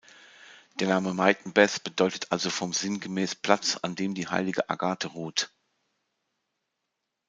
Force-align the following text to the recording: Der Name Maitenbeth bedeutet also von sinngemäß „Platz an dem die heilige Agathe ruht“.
Der 0.79 0.87
Name 0.87 1.13
Maitenbeth 1.13 1.83
bedeutet 1.83 2.31
also 2.31 2.49
von 2.49 2.73
sinngemäß 2.73 3.35
„Platz 3.35 3.77
an 3.83 3.93
dem 3.93 4.15
die 4.15 4.27
heilige 4.27 4.67
Agathe 4.67 5.09
ruht“. 5.09 5.51